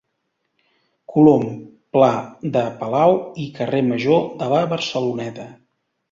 Colom, 1.15 1.43
Pla 1.97 2.07
de 2.55 2.63
Palau 2.79 3.13
i 3.43 3.45
carrer 3.59 3.81
major 3.91 4.23
de 4.39 4.47
la 4.55 4.63
Barceloneta. 4.73 5.47